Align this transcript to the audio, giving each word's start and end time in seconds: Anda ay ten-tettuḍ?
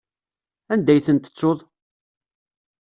Anda 0.73 0.91
ay 0.93 1.01
ten-tettuḍ? 1.05 1.59